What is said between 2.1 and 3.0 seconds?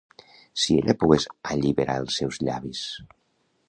seus llavis!